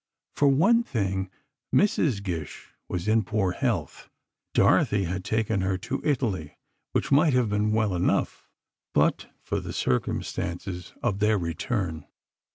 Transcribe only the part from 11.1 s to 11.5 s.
their